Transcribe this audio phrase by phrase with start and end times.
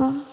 [0.00, 0.29] 어.